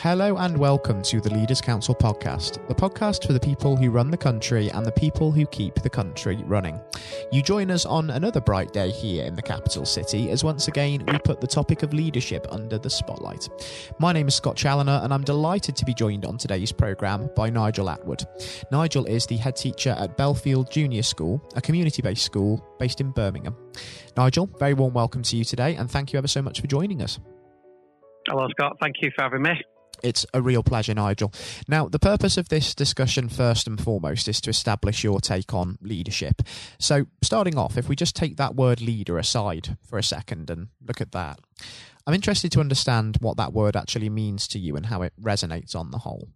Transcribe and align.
Hello 0.00 0.36
and 0.36 0.58
welcome 0.58 1.00
to 1.00 1.22
the 1.22 1.32
Leaders 1.32 1.62
Council 1.62 1.94
podcast, 1.94 2.64
the 2.68 2.74
podcast 2.74 3.26
for 3.26 3.32
the 3.32 3.40
people 3.40 3.76
who 3.76 3.90
run 3.90 4.10
the 4.10 4.16
country 4.16 4.70
and 4.70 4.84
the 4.84 4.92
people 4.92 5.32
who 5.32 5.46
keep 5.46 5.76
the 5.76 5.88
country 5.88 6.36
running. 6.44 6.78
You 7.32 7.42
join 7.42 7.70
us 7.70 7.86
on 7.86 8.10
another 8.10 8.42
bright 8.42 8.74
day 8.74 8.90
here 8.90 9.24
in 9.24 9.34
the 9.34 9.40
capital 9.40 9.86
city 9.86 10.30
as 10.30 10.44
once 10.44 10.68
again 10.68 11.02
we 11.06 11.18
put 11.20 11.40
the 11.40 11.46
topic 11.46 11.82
of 11.82 11.94
leadership 11.94 12.46
under 12.50 12.76
the 12.76 12.90
spotlight. 12.90 13.48
My 13.98 14.12
name 14.12 14.28
is 14.28 14.34
Scott 14.34 14.54
Challoner 14.54 15.00
and 15.02 15.14
I'm 15.14 15.24
delighted 15.24 15.76
to 15.76 15.86
be 15.86 15.94
joined 15.94 16.26
on 16.26 16.36
today's 16.36 16.72
programme 16.72 17.30
by 17.34 17.48
Nigel 17.48 17.86
Attwood. 17.86 18.26
Nigel 18.70 19.06
is 19.06 19.24
the 19.24 19.38
head 19.38 19.56
teacher 19.56 19.96
at 19.98 20.18
Bellfield 20.18 20.70
Junior 20.70 21.02
School, 21.02 21.42
a 21.56 21.62
community 21.62 22.02
based 22.02 22.22
school 22.22 22.62
based 22.78 23.00
in 23.00 23.12
Birmingham. 23.12 23.56
Nigel, 24.14 24.50
very 24.58 24.74
warm 24.74 24.92
welcome 24.92 25.22
to 25.22 25.38
you 25.38 25.44
today 25.44 25.74
and 25.74 25.90
thank 25.90 26.12
you 26.12 26.18
ever 26.18 26.28
so 26.28 26.42
much 26.42 26.60
for 26.60 26.66
joining 26.66 27.00
us. 27.00 27.18
Hello, 28.28 28.46
Scott. 28.50 28.76
Thank 28.78 28.96
you 29.00 29.10
for 29.16 29.22
having 29.22 29.40
me. 29.40 29.54
It's 30.06 30.24
a 30.32 30.40
real 30.40 30.62
pleasure, 30.62 30.94
Nigel. 30.94 31.32
Now, 31.66 31.88
the 31.88 31.98
purpose 31.98 32.36
of 32.36 32.48
this 32.48 32.76
discussion, 32.76 33.28
first 33.28 33.66
and 33.66 33.80
foremost, 33.80 34.28
is 34.28 34.40
to 34.42 34.50
establish 34.50 35.02
your 35.02 35.20
take 35.20 35.52
on 35.52 35.78
leadership. 35.82 36.42
So, 36.78 37.06
starting 37.22 37.58
off, 37.58 37.76
if 37.76 37.88
we 37.88 37.96
just 37.96 38.14
take 38.14 38.36
that 38.36 38.54
word 38.54 38.80
leader 38.80 39.18
aside 39.18 39.76
for 39.82 39.98
a 39.98 40.04
second 40.04 40.48
and 40.48 40.68
look 40.86 41.00
at 41.00 41.10
that, 41.10 41.40
I'm 42.06 42.14
interested 42.14 42.52
to 42.52 42.60
understand 42.60 43.16
what 43.20 43.36
that 43.38 43.52
word 43.52 43.74
actually 43.74 44.08
means 44.08 44.46
to 44.48 44.60
you 44.60 44.76
and 44.76 44.86
how 44.86 45.02
it 45.02 45.12
resonates 45.20 45.74
on 45.74 45.90
the 45.90 45.98
whole. 45.98 46.28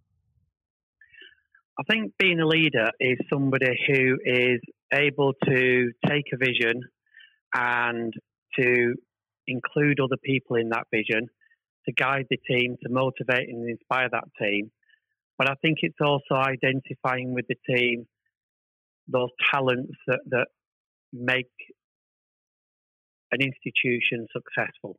I 1.79 1.83
think 1.89 2.11
being 2.19 2.41
a 2.41 2.45
leader 2.45 2.89
is 2.99 3.17
somebody 3.31 3.73
who 3.87 4.17
is 4.25 4.59
able 4.93 5.31
to 5.45 5.91
take 6.05 6.25
a 6.33 6.37
vision 6.37 6.83
and 7.55 8.13
to 8.59 8.95
include 9.47 10.01
other 10.01 10.17
people 10.21 10.57
in 10.57 10.69
that 10.69 10.87
vision 10.91 11.29
to 11.85 11.91
guide 11.91 12.27
the 12.29 12.37
team, 12.37 12.77
to 12.83 12.89
motivate 12.89 13.49
and 13.49 13.69
inspire 13.69 14.09
that 14.11 14.25
team. 14.39 14.71
But 15.37 15.49
I 15.49 15.55
think 15.61 15.79
it's 15.81 15.99
also 15.99 16.35
identifying 16.35 17.33
with 17.33 17.45
the 17.47 17.55
team 17.67 18.07
those 19.07 19.29
talents 19.51 19.93
that, 20.07 20.19
that 20.27 20.47
make 21.11 21.49
an 23.31 23.39
institution 23.41 24.27
successful. 24.31 24.97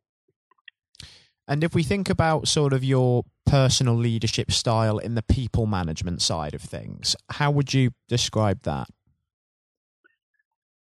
And 1.48 1.64
if 1.64 1.74
we 1.74 1.82
think 1.82 2.08
about 2.08 2.48
sort 2.48 2.72
of 2.72 2.84
your 2.84 3.24
personal 3.46 3.94
leadership 3.94 4.50
style 4.50 4.98
in 4.98 5.14
the 5.14 5.22
people 5.22 5.66
management 5.66 6.22
side 6.22 6.54
of 6.54 6.62
things, 6.62 7.16
how 7.30 7.50
would 7.50 7.74
you 7.74 7.90
describe 8.08 8.62
that? 8.62 8.88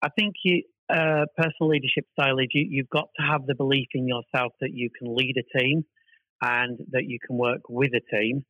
I 0.02 0.08
think 0.08 0.34
you, 0.44 0.62
uh, 0.88 1.24
personal 1.36 1.70
leadership 1.70 2.06
style 2.12 2.38
is 2.38 2.48
you, 2.52 2.66
you've 2.68 2.90
got 2.90 3.08
to 3.18 3.26
have 3.26 3.46
the 3.46 3.54
belief 3.54 3.88
in 3.94 4.06
yourself 4.06 4.52
that 4.60 4.72
you 4.72 4.90
can 4.96 5.14
lead 5.14 5.36
a 5.36 5.58
team 5.58 5.84
and 6.42 6.78
that 6.90 7.04
you 7.06 7.18
can 7.24 7.36
work 7.36 7.62
with 7.68 7.90
a 7.94 8.16
team. 8.16 8.44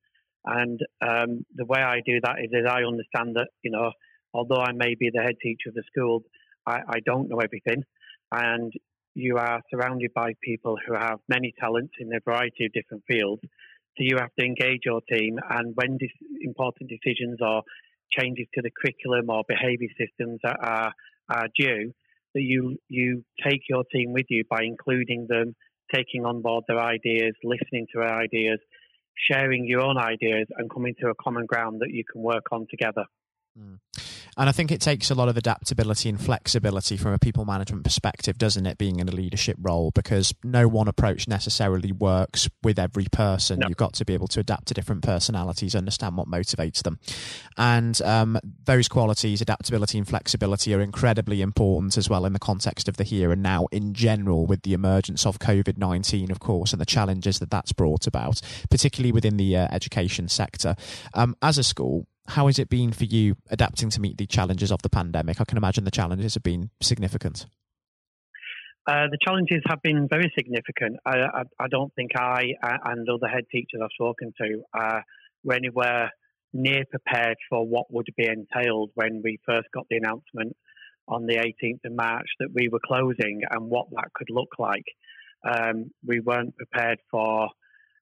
And 0.45 0.81
um, 1.01 1.45
the 1.55 1.65
way 1.65 1.81
I 1.81 2.01
do 2.07 2.21
that 2.23 2.37
is 2.43 2.51
that 2.53 2.71
I 2.71 2.85
understand 2.85 3.37
that, 3.37 3.49
you 3.63 3.71
know, 3.71 3.91
although 4.33 4.61
I 4.61 4.73
may 4.73 4.95
be 4.95 5.11
the 5.13 5.23
head 5.23 5.37
teacher 5.43 5.69
of 5.69 5.75
the 5.75 5.83
school, 5.87 6.23
I, 6.67 6.81
I 6.89 7.01
don't 7.05 7.29
know 7.29 7.39
everything. 7.39 7.83
And 8.31 8.73
you 9.15 9.39
are 9.39 9.63
surrounded 9.71 10.13
by 10.15 10.33
people 10.43 10.77
who 10.87 10.95
have 10.95 11.19
many 11.29 11.55
talents 11.59 11.95
in 11.99 12.13
a 12.15 12.21
variety 12.25 12.67
of 12.67 12.73
different 12.73 13.03
fields. 13.09 13.43
So 13.43 14.05
you 14.05 14.19
have 14.19 14.35
to 14.39 14.45
engage 14.45 14.81
your 14.85 15.01
team. 15.11 15.39
And 15.49 15.75
when 15.75 15.97
this 15.99 16.11
important 16.43 16.91
decisions 16.91 17.39
or 17.41 17.63
changes 18.11 18.47
to 18.55 18.63
the 18.63 18.71
curriculum 18.71 19.31
or 19.31 19.43
behaviour 19.49 19.89
systems 19.99 20.41
are, 20.45 20.93
are 21.31 21.49
due, 21.59 21.93
that 22.37 22.43
you 22.43 22.77
you 22.89 23.25
take 23.43 23.63
your 23.69 23.83
team 23.93 24.13
with 24.13 24.27
you 24.29 24.45
by 24.49 24.63
including 24.63 25.27
them, 25.29 25.57
taking 25.93 26.25
on 26.27 26.43
board 26.43 26.65
their 26.69 26.79
ideas, 26.79 27.35
listening 27.43 27.87
to 27.93 28.01
their 28.01 28.15
ideas, 28.15 28.59
sharing 29.31 29.67
your 29.67 29.81
own 29.81 29.97
ideas, 29.97 30.47
and 30.59 30.71
coming 30.71 30.95
to 31.01 31.09
a 31.09 31.15
common 31.15 31.47
ground 31.47 31.81
that 31.81 31.91
you 31.91 32.05
can 32.05 32.21
work 32.21 32.45
on 32.53 32.67
together. 32.71 33.07
Mm. 33.59 33.79
And 34.39 34.51
I 34.51 34.53
think 34.53 34.71
it 34.71 34.83
takes 34.83 35.11
a 35.11 35.15
lot 35.15 35.29
of 35.29 35.37
adaptability 35.39 36.11
and 36.11 36.21
flexibility 36.21 36.99
from 36.99 37.13
a 37.15 37.19
people 37.19 37.47
management 37.47 37.85
perspective, 37.85 38.37
doesn't 38.37 38.67
it, 38.67 38.77
being 38.77 39.01
in 39.01 39.09
a 39.09 39.13
leadership 39.13 39.57
role? 39.61 39.93
Because 39.93 40.35
no 40.45 40.69
one 40.69 40.89
approach 40.89 41.27
necessarily 41.27 41.91
works 41.91 42.49
with 42.63 42.79
every 42.79 43.07
person. 43.11 43.61
No. 43.61 43.69
You've 43.69 43.79
got 43.79 43.95
to 43.95 44.05
be 44.05 44.13
able 44.13 44.29
to 44.29 44.41
adapt 44.41 44.69
to 44.69 44.75
different 44.75 45.03
personalities, 45.03 45.75
understand 45.75 46.19
what 46.19 46.29
motivates 46.29 46.83
them. 46.83 46.99
And 47.57 48.01
um, 48.03 48.39
those 48.65 48.89
qualities, 48.89 49.41
adaptability 49.41 49.97
and 49.97 50.07
flexibility, 50.07 50.75
are 50.75 50.83
incredibly 50.83 51.41
important 51.41 51.97
as 51.97 52.11
well 52.11 52.27
in 52.27 52.35
the 52.35 52.39
context 52.39 52.89
of 52.89 52.99
the 52.99 53.05
here 53.05 53.33
and 53.33 53.43
now 53.43 53.67
in 53.73 53.95
general, 53.95 54.45
with 54.45 54.63
the 54.63 54.75
emergence 54.75 55.25
of 55.25 55.39
COVID 55.39 55.79
19, 55.79 56.31
of 56.31 56.41
course, 56.41 56.73
and 56.73 56.81
the 56.81 56.87
challenges 56.87 57.39
that 57.39 57.51
that's 57.51 57.73
brought 57.73 58.07
about, 58.07 58.43
particularly 58.69 59.13
within 59.13 59.39
the 59.39 59.57
uh, 59.57 59.69
education 59.71 60.29
sector. 60.29 60.77
Um, 61.15 61.37
as 61.41 61.57
a 61.57 61.63
school, 61.63 62.07
how 62.29 62.47
has 62.47 62.59
it 62.59 62.69
been 62.69 62.93
for 62.93 63.05
you 63.05 63.37
adapting 63.51 63.91
to 63.91 64.01
meet 64.01 64.19
the 64.19 64.27
challenges 64.27 64.73
of 64.73 64.83
the 64.83 64.89
pandemic? 64.89 65.41
I 65.41 65.45
can 65.45 65.57
imagine 65.57 65.85
the 65.85 65.91
challenges 65.91 66.35
have 66.35 66.43
been 66.43 66.71
significant. 66.81 67.47
Uh, 68.87 69.09
the 69.11 69.19
challenges 69.27 69.63
have 69.67 69.83
been 69.83 70.07
very 70.09 70.33
significant. 70.37 70.97
I, 71.05 71.19
I, 71.19 71.43
I, 71.59 71.69
don't 71.69 71.93
think 71.95 72.13
I 72.17 72.53
and 72.63 73.09
other 73.09 73.27
head 73.27 73.45
teachers 73.51 73.81
I've 73.83 73.89
spoken 73.95 74.33
to 74.41 74.63
uh, 74.73 75.01
were 75.43 75.55
anywhere 75.55 76.13
near 76.53 76.85
prepared 76.89 77.37
for 77.51 77.67
what 77.67 77.87
would 77.91 78.07
be 78.17 78.29
entailed 78.29 78.91
when 78.95 79.23
we 79.25 79.39
first 79.45 79.67
got 79.75 79.87
the 79.91 79.97
announcement 79.97 80.57
on 81.09 81.27
the 81.27 81.35
18th 81.35 81.85
of 81.85 81.97
March 81.97 82.27
that 82.39 82.49
we 82.55 82.69
were 82.69 82.81
closing 82.85 83.41
and 83.51 83.69
what 83.69 83.87
that 83.91 84.13
could 84.15 84.31
look 84.31 84.51
like. 84.59 84.85
Um, 85.45 85.91
we 86.07 86.21
weren't 86.21 86.57
prepared 86.57 86.99
for 87.11 87.49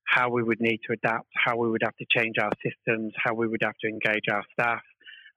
how 0.04 0.30
we 0.30 0.42
would 0.42 0.60
need 0.60 0.80
to 0.86 0.92
adapt, 0.92 1.28
how 1.34 1.56
we 1.56 1.70
would 1.70 1.82
have 1.82 1.96
to 1.96 2.06
change 2.10 2.36
our 2.40 2.50
systems, 2.62 3.12
how 3.22 3.34
we 3.34 3.48
would 3.48 3.62
have 3.62 3.76
to 3.80 3.88
engage 3.88 4.28
our 4.30 4.44
staff 4.52 4.82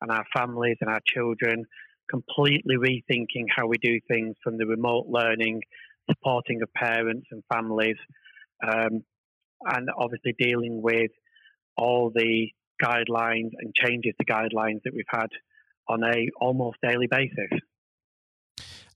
and 0.02 0.12
our 0.12 0.26
families 0.36 0.78
and 0.82 0.90
our 0.90 1.02
children, 1.06 1.66
completely 2.10 2.76
rethinking 2.76 3.46
how 3.56 3.68
we 3.68 3.78
do 3.78 4.00
things 4.08 4.36
from 4.44 4.58
the 4.58 4.66
remote 4.66 5.08
learning, 5.08 5.62
supporting 6.10 6.62
of 6.62 6.72
parents 6.74 7.28
and 7.32 7.44
families, 7.52 7.98
um, 8.66 9.04
and 9.66 9.90
obviously 9.98 10.36
dealing 10.38 10.82
with 10.82 11.12
all 11.76 12.12
the 12.14 12.50
guidelines 12.84 13.52
and 13.60 13.74
changes 13.76 14.14
to 14.20 14.26
guidelines 14.26 14.82
that 14.84 14.94
we've 14.94 15.06
had 15.10 15.30
on 15.88 16.04
a 16.04 16.30
almost 16.40 16.78
daily 16.82 17.08
basis. 17.08 17.60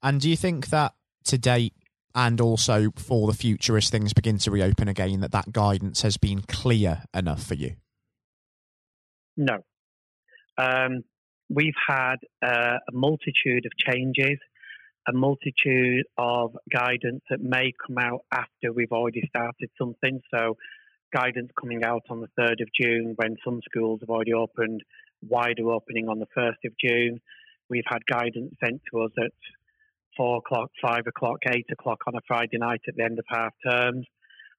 And 0.04 0.20
do 0.20 0.30
you 0.30 0.36
think 0.36 0.70
that 0.70 0.94
to 1.26 1.38
date 1.38 1.74
and 2.16 2.40
also 2.42 2.90
for 2.96 3.28
the 3.28 3.34
future 3.34 3.78
as 3.78 3.90
things 3.90 4.14
begin 4.14 4.38
to 4.40 4.52
reopen 4.52 4.88
again 4.88 5.20
that 5.22 5.32
that 5.32 5.52
guidance 5.52 6.02
has 6.02 6.18
been 6.18 6.42
clear 6.42 7.04
enough 7.14 7.44
for 7.44 7.56
you? 7.56 7.76
No. 9.38 9.60
Um, 10.58 11.04
we've 11.50 11.74
had 11.88 12.18
uh, 12.42 12.78
a 12.88 12.92
multitude 12.92 13.66
of 13.66 13.72
changes 13.78 14.38
a 15.08 15.14
multitude 15.14 16.06
of 16.18 16.56
guidance 16.72 17.22
that 17.30 17.42
may 17.42 17.74
come 17.86 17.98
out 17.98 18.22
after 18.32 18.72
we've 18.74 18.92
already 18.92 19.28
started 19.30 19.70
something. 19.78 20.22
So 20.34 20.58
guidance 21.14 21.50
coming 21.60 21.84
out 21.84 22.04
on 22.10 22.22
the 22.22 22.30
3rd 22.40 22.62
of 22.62 22.70
june 22.80 23.14
when 23.18 23.36
some 23.44 23.62
schools 23.66 24.00
have 24.02 24.10
already 24.10 24.34
opened 24.34 24.82
wider 25.28 25.70
opening 25.72 26.08
on 26.08 26.20
the 26.20 26.28
1st 26.38 26.66
of 26.66 26.74
june. 26.84 27.20
We've 27.70 27.84
had 27.88 28.06
guidance 28.06 28.54
sent 28.64 28.82
to 28.92 29.02
us 29.02 29.12
at 29.18 29.32
four 30.22 30.38
o'clock, 30.38 30.70
five 30.80 31.08
o'clock, 31.08 31.40
eight 31.48 31.66
o'clock 31.72 31.98
on 32.06 32.14
a 32.14 32.20
Friday 32.28 32.60
night 32.60 32.82
at 32.88 32.96
the 32.96 33.04
end 33.04 33.18
of 33.18 33.26
half 33.28 33.54
terms. 33.68 34.06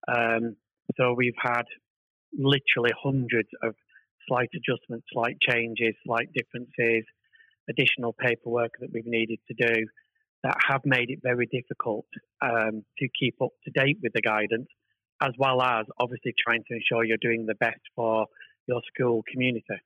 Um, 0.09 0.57
so 0.97 1.15
we've 1.17 1.39
had 1.41 1.63
literally 2.37 2.91
hundreds 3.01 3.49
of 3.63 3.77
slight 4.27 4.49
adjustments, 4.57 5.07
slight 5.13 5.37
changes, 5.41 5.95
slight 6.05 6.31
differences, 6.35 7.05
additional 7.71 8.13
paperwork 8.13 8.73
that 8.81 8.91
we've 8.93 9.07
needed 9.07 9.39
to 9.47 9.55
do 9.55 9.87
that 10.43 10.57
have 10.69 10.81
made 10.85 11.11
it 11.11 11.21
very 11.23 11.47
difficult 11.47 12.07
um, 12.41 12.85
to 12.99 13.09
keep 13.17 13.37
up 13.41 13.53
to 13.65 13.71
date 13.71 13.99
with 14.03 14.13
the 14.15 14.21
guidance, 14.21 14.67
as 15.23 15.31
well 15.39 15.63
as 15.63 15.87
obviously 16.01 16.35
trying 16.45 16.65
to 16.67 16.75
ensure 16.75 17.05
you're 17.05 17.17
doing 17.23 17.47
the 17.47 17.55
best 17.55 17.83
for 17.95 18.27
your 18.67 18.81
school 18.93 19.23
community. 19.31 19.79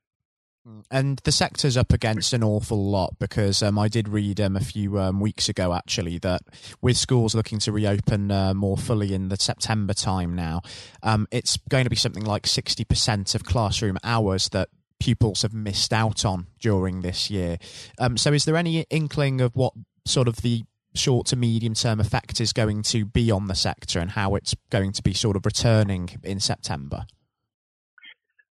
And 0.90 1.20
the 1.24 1.32
sector's 1.32 1.76
up 1.76 1.92
against 1.92 2.32
an 2.32 2.42
awful 2.42 2.90
lot 2.90 3.18
because 3.18 3.62
um, 3.62 3.78
I 3.78 3.88
did 3.88 4.08
read 4.08 4.40
um, 4.40 4.56
a 4.56 4.60
few 4.60 4.98
um, 4.98 5.20
weeks 5.20 5.48
ago 5.48 5.72
actually 5.72 6.18
that 6.18 6.42
with 6.80 6.96
schools 6.96 7.34
looking 7.34 7.58
to 7.60 7.72
reopen 7.72 8.30
uh, 8.30 8.52
more 8.52 8.76
fully 8.76 9.14
in 9.14 9.28
the 9.28 9.36
September 9.36 9.94
time 9.94 10.34
now, 10.34 10.62
um, 11.02 11.28
it's 11.30 11.56
going 11.68 11.84
to 11.84 11.90
be 11.90 11.96
something 11.96 12.24
like 12.24 12.44
60% 12.44 13.34
of 13.34 13.44
classroom 13.44 13.96
hours 14.02 14.48
that 14.48 14.68
pupils 14.98 15.42
have 15.42 15.54
missed 15.54 15.92
out 15.92 16.24
on 16.24 16.46
during 16.58 17.02
this 17.02 17.30
year. 17.30 17.58
Um, 17.98 18.16
so, 18.16 18.32
is 18.32 18.44
there 18.44 18.56
any 18.56 18.86
inkling 18.90 19.40
of 19.40 19.54
what 19.54 19.74
sort 20.04 20.26
of 20.26 20.36
the 20.38 20.64
short 20.94 21.26
to 21.28 21.36
medium 21.36 21.74
term 21.74 22.00
effect 22.00 22.40
is 22.40 22.52
going 22.52 22.82
to 22.82 23.04
be 23.04 23.30
on 23.30 23.46
the 23.46 23.54
sector 23.54 24.00
and 24.00 24.12
how 24.12 24.34
it's 24.34 24.54
going 24.70 24.92
to 24.92 25.02
be 25.02 25.12
sort 25.12 25.36
of 25.36 25.46
returning 25.46 26.08
in 26.22 26.40
September? 26.40 27.06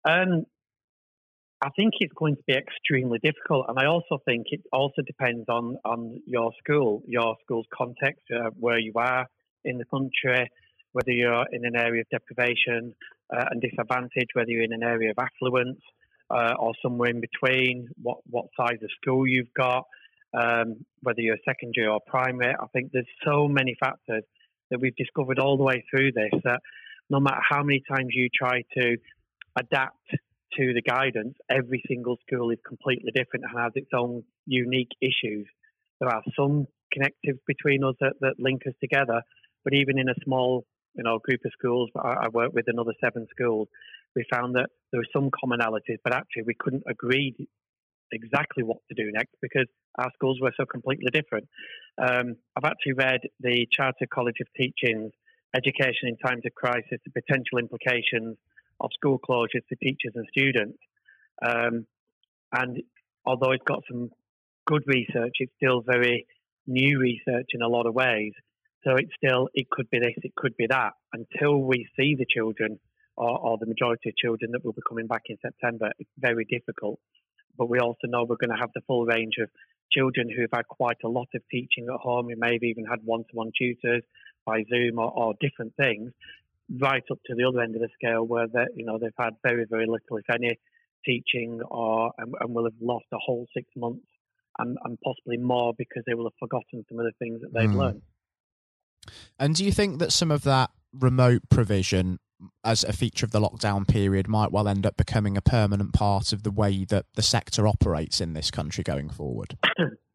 Um, 0.04 0.46
I 1.64 1.70
think 1.76 1.94
it's 2.00 2.12
going 2.14 2.34
to 2.34 2.42
be 2.44 2.54
extremely 2.54 3.20
difficult, 3.20 3.66
and 3.68 3.78
I 3.78 3.86
also 3.86 4.18
think 4.24 4.46
it 4.50 4.62
also 4.72 5.00
depends 5.06 5.48
on 5.48 5.76
on 5.84 6.20
your 6.26 6.50
school, 6.58 7.02
your 7.06 7.36
school's 7.44 7.66
context, 7.72 8.24
uh, 8.34 8.50
where 8.58 8.80
you 8.80 8.92
are 8.96 9.28
in 9.64 9.78
the 9.78 9.84
country, 9.84 10.50
whether 10.90 11.12
you're 11.12 11.46
in 11.52 11.64
an 11.64 11.76
area 11.76 12.00
of 12.00 12.08
deprivation, 12.10 12.94
uh, 13.32 13.44
and 13.50 13.62
disadvantage, 13.62 14.28
whether 14.34 14.50
you're 14.50 14.64
in 14.64 14.72
an 14.72 14.82
area 14.82 15.10
of 15.10 15.18
affluence 15.18 15.78
uh, 16.30 16.54
or 16.58 16.72
somewhere 16.82 17.10
in 17.10 17.20
between, 17.20 17.88
what, 18.02 18.18
what 18.28 18.46
size 18.58 18.78
of 18.82 18.90
school 19.00 19.24
you've 19.26 19.54
got, 19.56 19.84
um, 20.34 20.84
whether 21.02 21.20
you're 21.20 21.38
secondary 21.44 21.86
or 21.86 22.00
primary. 22.08 22.54
I 22.60 22.66
think 22.72 22.90
there's 22.92 23.06
so 23.24 23.46
many 23.46 23.76
factors 23.78 24.24
that 24.70 24.80
we've 24.80 24.96
discovered 24.96 25.38
all 25.38 25.56
the 25.56 25.62
way 25.62 25.84
through 25.90 26.10
this 26.12 26.40
that 26.44 26.60
no 27.08 27.20
matter 27.20 27.40
how 27.48 27.62
many 27.62 27.82
times 27.88 28.08
you 28.12 28.28
try 28.34 28.64
to 28.76 28.96
adapt 29.56 30.16
to 30.58 30.72
the 30.74 30.82
guidance, 30.82 31.34
every 31.50 31.82
single 31.88 32.16
school 32.26 32.50
is 32.50 32.58
completely 32.66 33.10
different 33.14 33.44
and 33.44 33.60
has 33.60 33.72
its 33.74 33.90
own 33.94 34.22
unique 34.46 34.92
issues. 35.00 35.46
There 36.00 36.08
are 36.08 36.22
some 36.36 36.66
connectives 36.92 37.38
between 37.46 37.84
us 37.84 37.94
that, 38.00 38.14
that 38.20 38.34
link 38.38 38.62
us 38.66 38.74
together, 38.80 39.22
but 39.64 39.74
even 39.74 39.98
in 39.98 40.08
a 40.08 40.14
small 40.24 40.64
you 40.94 41.02
know 41.02 41.18
group 41.18 41.40
of 41.44 41.52
schools, 41.58 41.90
I, 41.96 42.26
I 42.26 42.28
work 42.28 42.52
with 42.52 42.66
another 42.68 42.92
seven 43.02 43.26
schools, 43.30 43.68
we 44.14 44.24
found 44.32 44.54
that 44.56 44.70
there 44.90 45.00
were 45.00 45.12
some 45.12 45.30
commonalities, 45.30 45.98
but 46.04 46.14
actually 46.14 46.44
we 46.46 46.54
couldn't 46.58 46.84
agree 46.86 47.34
exactly 48.12 48.62
what 48.62 48.78
to 48.88 48.94
do 48.94 49.10
next 49.10 49.34
because 49.40 49.66
our 49.98 50.10
schools 50.14 50.38
were 50.40 50.52
so 50.56 50.66
completely 50.66 51.10
different. 51.10 51.48
Um, 51.98 52.36
I've 52.56 52.70
actually 52.70 52.92
read 52.94 53.20
the 53.40 53.66
Chartered 53.72 54.10
College 54.10 54.36
of 54.40 54.48
Teaching's 54.56 55.12
Education 55.54 56.08
in 56.08 56.16
Times 56.16 56.42
of 56.46 56.54
Crisis, 56.54 56.98
the 57.04 57.10
potential 57.10 57.58
implications 57.58 58.36
of 58.82 58.90
school 58.94 59.18
closures 59.18 59.64
for 59.68 59.76
teachers 59.76 60.12
and 60.14 60.26
students. 60.30 60.78
Um, 61.46 61.86
and 62.52 62.82
although 63.24 63.52
it's 63.52 63.64
got 63.66 63.82
some 63.90 64.10
good 64.66 64.82
research, 64.86 65.36
it's 65.40 65.52
still 65.56 65.80
very 65.80 66.26
new 66.66 66.98
research 66.98 67.50
in 67.54 67.62
a 67.62 67.68
lot 67.68 67.86
of 67.86 67.94
ways. 67.94 68.32
So 68.84 68.96
it's 68.96 69.12
still, 69.16 69.48
it 69.54 69.70
could 69.70 69.88
be 69.90 70.00
this, 70.00 70.14
it 70.22 70.34
could 70.34 70.56
be 70.56 70.66
that. 70.68 70.92
Until 71.12 71.58
we 71.58 71.86
see 71.96 72.16
the 72.18 72.26
children 72.28 72.78
or, 73.16 73.38
or 73.38 73.58
the 73.58 73.66
majority 73.66 74.08
of 74.08 74.16
children 74.16 74.50
that 74.52 74.64
will 74.64 74.72
be 74.72 74.82
coming 74.88 75.06
back 75.06 75.22
in 75.26 75.36
September, 75.40 75.90
it's 75.98 76.10
very 76.18 76.44
difficult. 76.44 76.98
But 77.56 77.68
we 77.68 77.78
also 77.78 78.06
know 78.06 78.24
we're 78.24 78.36
going 78.36 78.56
to 78.56 78.60
have 78.60 78.72
the 78.74 78.80
full 78.86 79.04
range 79.04 79.34
of 79.40 79.48
children 79.90 80.28
who 80.34 80.42
have 80.42 80.50
had 80.54 80.68
quite 80.68 80.96
a 81.04 81.08
lot 81.08 81.28
of 81.34 81.42
teaching 81.50 81.86
at 81.92 82.00
home, 82.00 82.28
who 82.28 82.36
may 82.36 82.54
have 82.54 82.62
even 82.62 82.84
had 82.84 83.00
one-to-one 83.04 83.52
tutors 83.56 84.02
by 84.44 84.64
Zoom 84.68 84.98
or, 84.98 85.10
or 85.10 85.34
different 85.40 85.74
things, 85.76 86.10
right 86.80 87.02
up 87.10 87.18
to 87.26 87.34
the 87.34 87.44
other 87.44 87.60
end 87.60 87.74
of 87.74 87.82
the 87.82 87.88
scale 87.94 88.24
where 88.24 88.46
they, 88.46 88.64
you 88.74 88.84
know 88.84 88.98
they've 88.98 89.10
had 89.18 89.34
very 89.44 89.66
very 89.68 89.86
little, 89.86 90.16
if 90.16 90.30
any, 90.32 90.58
teaching, 91.04 91.60
or 91.70 92.12
and, 92.18 92.34
and 92.40 92.54
will 92.54 92.64
have 92.64 92.74
lost 92.80 93.06
a 93.12 93.18
whole 93.18 93.46
six 93.54 93.68
months 93.76 94.06
and, 94.58 94.76
and, 94.84 94.98
possibly 95.02 95.38
more 95.38 95.72
because 95.76 96.02
they 96.06 96.14
will 96.14 96.26
have 96.26 96.38
forgotten 96.38 96.84
some 96.88 96.98
of 96.98 97.06
the 97.06 97.12
things 97.18 97.40
that 97.40 97.52
they've 97.54 97.70
mm. 97.70 97.76
learned. 97.76 98.02
And 99.38 99.54
do 99.54 99.64
you 99.64 99.72
think 99.72 99.98
that 99.98 100.12
some 100.12 100.30
of 100.30 100.42
that 100.44 100.70
remote 100.92 101.42
provision 101.48 102.18
as 102.64 102.84
a 102.84 102.92
feature 102.92 103.24
of 103.24 103.30
the 103.30 103.40
lockdown 103.40 103.86
period 103.86 104.28
might 104.28 104.52
well 104.52 104.68
end 104.68 104.84
up 104.84 104.96
becoming 104.96 105.36
a 105.36 105.42
permanent 105.42 105.92
part 105.92 106.32
of 106.32 106.42
the 106.42 106.50
way 106.50 106.84
that 106.84 107.06
the 107.14 107.22
sector 107.22 107.66
operates 107.66 108.20
in 108.20 108.32
this 108.32 108.50
country 108.50 108.84
going 108.84 109.08
forward? 109.08 109.56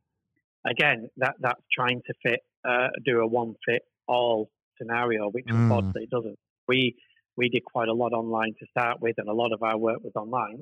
Again, 0.65 1.09
that 1.17 1.35
that's 1.39 1.61
trying 1.73 2.01
to 2.05 2.13
fit 2.21 2.41
uh, 2.67 2.88
do 3.05 3.21
a 3.21 3.27
one 3.27 3.55
fit 3.65 3.83
all 4.07 4.49
scenario, 4.77 5.29
which 5.29 5.45
mm. 5.45 5.56
unfortunately 5.56 6.03
it 6.03 6.09
doesn't. 6.09 6.38
We 6.68 6.95
we 7.35 7.50
did 7.50 7.63
quite 7.63 7.88
a 7.88 7.94
lot 7.94 8.13
online 8.13 8.53
to 8.59 8.65
start 8.69 9.00
with, 9.01 9.15
and 9.18 9.29
a 9.29 9.33
lot 9.33 9.53
of 9.53 9.62
our 9.62 9.77
work 9.77 10.03
was 10.03 10.13
online. 10.15 10.62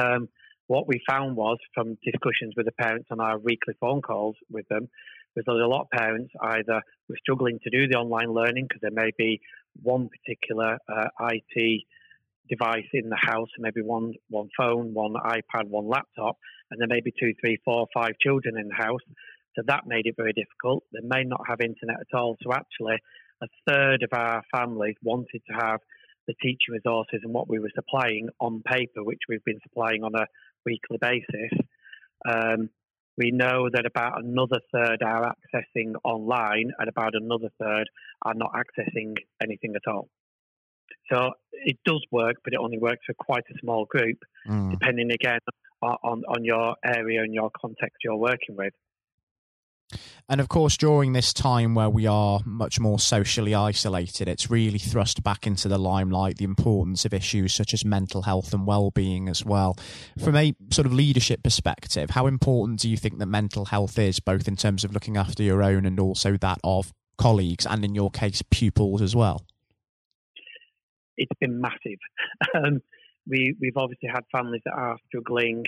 Um, 0.00 0.28
what 0.66 0.86
we 0.86 1.00
found 1.08 1.36
was 1.36 1.58
from 1.74 1.98
discussions 2.04 2.54
with 2.56 2.66
the 2.66 2.72
parents 2.72 3.08
on 3.10 3.20
our 3.20 3.38
weekly 3.38 3.74
phone 3.80 4.02
calls 4.02 4.36
with 4.48 4.66
them 4.68 4.88
was 5.34 5.44
that 5.46 5.52
a 5.52 5.66
lot 5.66 5.82
of 5.82 5.90
parents 5.90 6.32
either 6.42 6.82
were 7.08 7.16
struggling 7.18 7.58
to 7.62 7.70
do 7.70 7.88
the 7.88 7.96
online 7.96 8.32
learning 8.32 8.66
because 8.68 8.80
there 8.80 8.90
may 8.90 9.10
be 9.16 9.40
one 9.82 10.08
particular 10.08 10.78
uh, 10.88 11.06
IT 11.30 11.82
device 12.48 12.86
in 12.92 13.08
the 13.08 13.18
house, 13.20 13.48
maybe 13.58 13.80
one 13.80 14.12
one 14.28 14.48
phone, 14.56 14.92
one 14.92 15.14
iPad, 15.14 15.68
one 15.68 15.88
laptop, 15.88 16.36
and 16.70 16.80
there 16.80 16.88
may 16.88 17.00
be 17.00 17.12
two, 17.18 17.32
three, 17.40 17.58
four, 17.64 17.86
five 17.94 18.12
children 18.20 18.56
in 18.58 18.68
the 18.68 18.74
house. 18.74 19.00
So 19.56 19.62
that 19.66 19.86
made 19.86 20.06
it 20.06 20.14
very 20.16 20.32
difficult. 20.32 20.84
They 20.92 21.06
may 21.06 21.24
not 21.24 21.40
have 21.48 21.60
internet 21.60 21.96
at 22.00 22.16
all. 22.16 22.36
So 22.42 22.52
actually, 22.52 22.96
a 23.42 23.46
third 23.68 24.02
of 24.02 24.10
our 24.12 24.42
families 24.52 24.96
wanted 25.02 25.42
to 25.48 25.54
have 25.54 25.80
the 26.26 26.34
teaching 26.40 26.72
resources 26.72 27.20
and 27.22 27.32
what 27.32 27.48
we 27.48 27.58
were 27.58 27.70
supplying 27.74 28.28
on 28.40 28.62
paper, 28.62 29.02
which 29.02 29.20
we've 29.28 29.44
been 29.44 29.60
supplying 29.62 30.04
on 30.04 30.14
a 30.14 30.26
weekly 30.64 30.98
basis. 31.00 31.58
Um, 32.28 32.70
we 33.16 33.30
know 33.30 33.68
that 33.72 33.86
about 33.86 34.22
another 34.22 34.60
third 34.72 35.02
are 35.02 35.34
accessing 35.34 35.94
online 36.04 36.70
and 36.78 36.88
about 36.88 37.14
another 37.14 37.48
third 37.60 37.88
are 38.22 38.34
not 38.34 38.52
accessing 38.52 39.14
anything 39.42 39.74
at 39.74 39.90
all. 39.90 40.08
So 41.12 41.32
it 41.52 41.78
does 41.84 42.04
work, 42.10 42.36
but 42.44 42.52
it 42.52 42.58
only 42.60 42.78
works 42.78 43.00
for 43.06 43.14
quite 43.18 43.44
a 43.50 43.58
small 43.60 43.84
group, 43.86 44.18
mm. 44.48 44.70
depending 44.70 45.10
again 45.10 45.40
on, 45.82 46.22
on 46.28 46.44
your 46.44 46.76
area 46.84 47.22
and 47.22 47.34
your 47.34 47.50
context 47.60 47.96
you're 48.04 48.16
working 48.16 48.56
with. 48.56 48.72
And 50.28 50.40
of 50.40 50.48
course, 50.48 50.76
during 50.76 51.12
this 51.12 51.32
time 51.32 51.74
where 51.74 51.90
we 51.90 52.06
are 52.06 52.40
much 52.44 52.78
more 52.78 52.98
socially 53.00 53.54
isolated, 53.54 54.28
it's 54.28 54.48
really 54.48 54.78
thrust 54.78 55.22
back 55.22 55.46
into 55.46 55.66
the 55.66 55.78
limelight 55.78 56.36
the 56.36 56.44
importance 56.44 57.04
of 57.04 57.12
issues 57.12 57.52
such 57.52 57.74
as 57.74 57.84
mental 57.84 58.22
health 58.22 58.54
and 58.54 58.66
well-being 58.66 59.28
as 59.28 59.44
well. 59.44 59.76
From 60.22 60.36
a 60.36 60.54
sort 60.70 60.86
of 60.86 60.92
leadership 60.92 61.42
perspective, 61.42 62.10
how 62.10 62.26
important 62.26 62.78
do 62.78 62.88
you 62.88 62.96
think 62.96 63.18
that 63.18 63.26
mental 63.26 63.64
health 63.64 63.98
is, 63.98 64.20
both 64.20 64.46
in 64.46 64.56
terms 64.56 64.84
of 64.84 64.92
looking 64.92 65.16
after 65.16 65.42
your 65.42 65.62
own 65.62 65.84
and 65.84 65.98
also 65.98 66.36
that 66.36 66.58
of 66.62 66.92
colleagues, 67.18 67.66
and 67.66 67.84
in 67.84 67.94
your 67.94 68.10
case, 68.10 68.42
pupils 68.50 69.02
as 69.02 69.16
well? 69.16 69.44
It's 71.16 71.38
been 71.40 71.60
massive. 71.60 71.98
Um, 72.54 72.80
we, 73.28 73.54
we've 73.60 73.76
obviously 73.76 74.08
had 74.08 74.24
families 74.32 74.62
that 74.64 74.72
are 74.72 74.96
struggling, 75.06 75.64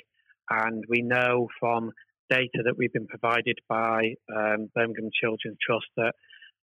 and 0.49 0.85
we 0.89 1.03
know 1.03 1.49
from 1.61 1.93
data 2.31 2.63
that 2.65 2.77
we've 2.77 2.93
been 2.93 3.07
provided 3.07 3.59
by 3.69 4.15
um, 4.35 4.71
Birmingham 4.75 5.11
Children's 5.13 5.59
Trust 5.65 5.87
that 5.97 6.15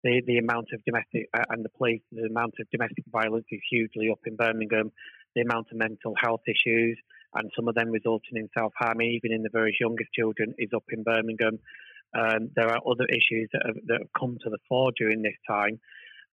the, 0.03 0.21
the 0.25 0.37
amount 0.37 0.67
of 0.73 0.83
domestic 0.85 1.29
uh, 1.33 1.43
and 1.49 1.63
the 1.63 1.69
police, 1.69 2.01
the 2.11 2.27
amount 2.27 2.55
of 2.59 2.69
domestic 2.71 3.03
violence 3.11 3.45
is 3.51 3.59
hugely 3.69 4.09
up 4.11 4.19
in 4.25 4.35
Birmingham. 4.35 4.91
The 5.35 5.41
amount 5.41 5.67
of 5.71 5.77
mental 5.77 6.15
health 6.19 6.41
issues 6.47 6.97
and 7.35 7.51
some 7.55 7.67
of 7.67 7.75
them 7.75 7.89
resulting 7.89 8.37
in 8.37 8.49
self 8.57 8.73
harm, 8.77 9.01
even 9.01 9.31
in 9.31 9.43
the 9.43 9.49
very 9.51 9.75
youngest 9.79 10.11
children, 10.13 10.53
is 10.57 10.69
up 10.75 10.85
in 10.91 11.03
Birmingham. 11.03 11.59
Um, 12.17 12.49
there 12.55 12.69
are 12.69 12.81
other 12.89 13.05
issues 13.05 13.49
that 13.53 13.61
have, 13.65 13.75
that 13.85 13.99
have 13.99 14.13
come 14.17 14.37
to 14.43 14.49
the 14.49 14.57
fore 14.67 14.91
during 14.97 15.21
this 15.21 15.37
time, 15.47 15.79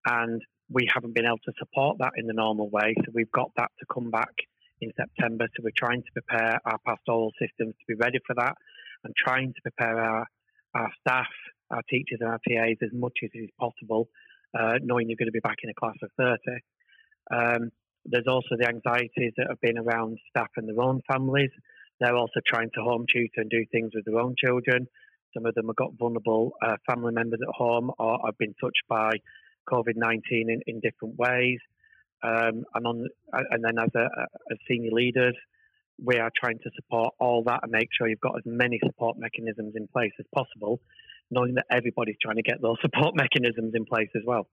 and 0.07 0.41
we 0.69 0.89
haven't 0.91 1.13
been 1.13 1.25
able 1.25 1.37
to 1.45 1.53
support 1.59 1.97
that 1.99 2.13
in 2.17 2.25
the 2.25 2.33
normal 2.33 2.69
way. 2.69 2.95
So 2.97 3.11
we've 3.13 3.31
got 3.31 3.51
that 3.57 3.71
to 3.79 3.85
come 3.93 4.09
back 4.09 4.33
in 4.81 4.91
September. 4.97 5.47
So 5.55 5.63
we're 5.63 5.71
trying 5.75 6.01
to 6.01 6.11
prepare 6.13 6.59
our 6.65 6.79
pastoral 6.85 7.31
systems 7.39 7.75
to 7.79 7.85
be 7.87 7.93
ready 7.93 8.19
for 8.25 8.33
that 8.35 8.55
and 9.03 9.13
trying 9.15 9.53
to 9.53 9.61
prepare 9.61 9.99
our, 9.99 10.27
our 10.75 10.89
staff, 10.99 11.27
our 11.71 11.81
teachers, 11.89 12.19
and 12.21 12.29
our 12.29 12.39
TAs 12.47 12.77
as 12.81 12.89
much 12.93 13.19
as 13.23 13.29
is 13.33 13.49
possible, 13.59 14.09
uh, 14.57 14.75
knowing 14.81 15.09
you're 15.09 15.17
going 15.17 15.27
to 15.27 15.31
be 15.31 15.39
back 15.39 15.57
in 15.63 15.69
a 15.69 15.73
class 15.73 15.95
of 16.01 16.09
30. 16.17 16.39
Um, 17.29 17.69
there's 18.05 18.27
also 18.27 18.55
the 18.57 18.67
anxieties 18.67 19.33
that 19.37 19.47
have 19.49 19.59
been 19.61 19.77
around 19.77 20.17
staff 20.29 20.49
and 20.55 20.67
their 20.67 20.81
own 20.81 21.01
families. 21.11 21.51
They're 21.99 22.15
also 22.15 22.39
trying 22.45 22.69
to 22.75 22.81
home 22.81 23.05
tutor 23.11 23.41
and 23.41 23.49
do 23.49 23.65
things 23.71 23.91
with 23.93 24.05
their 24.05 24.19
own 24.19 24.35
children. 24.37 24.87
Some 25.33 25.45
of 25.45 25.55
them 25.55 25.67
have 25.67 25.75
got 25.75 25.97
vulnerable 25.99 26.53
uh, 26.63 26.77
family 26.89 27.11
members 27.11 27.39
at 27.41 27.53
home 27.53 27.91
or 27.99 28.19
have 28.25 28.37
been 28.37 28.55
touched 28.61 28.83
by 28.87 29.11
COVID 29.69 29.95
19 29.95 30.49
in, 30.49 30.61
in 30.67 30.79
different 30.79 31.15
ways. 31.17 31.59
Um, 32.23 32.63
and, 32.73 32.87
on, 32.87 33.07
and 33.33 33.63
then 33.63 33.77
as, 33.77 33.89
a, 33.95 34.05
as 34.51 34.57
senior 34.67 34.91
leaders, 34.91 35.35
we 36.03 36.17
are 36.17 36.31
trying 36.39 36.59
to 36.59 36.69
support 36.75 37.13
all 37.19 37.43
that 37.47 37.61
and 37.63 37.71
make 37.71 37.89
sure 37.97 38.07
you've 38.07 38.19
got 38.19 38.37
as 38.37 38.43
many 38.45 38.79
support 38.85 39.17
mechanisms 39.17 39.73
in 39.75 39.87
place 39.87 40.11
as 40.19 40.25
possible, 40.33 40.79
knowing 41.31 41.55
that 41.55 41.65
everybody's 41.71 42.17
trying 42.21 42.37
to 42.37 42.43
get 42.43 42.61
those 42.61 42.77
support 42.81 43.15
mechanisms 43.15 43.73
in 43.73 43.85
place 43.85 44.09
as 44.15 44.21
well. 44.25 44.47